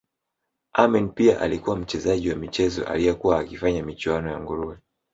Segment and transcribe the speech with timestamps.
[0.73, 4.77] Amin pia alikuwa mchezaji wa michezo aliyekuwa akifanya michuano ya nguruwe